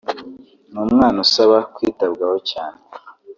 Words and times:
ni 0.71 0.79
umwana 0.85 1.17
usaba 1.25 1.57
kwitabwaho 1.75 2.37
cyane 2.51 2.81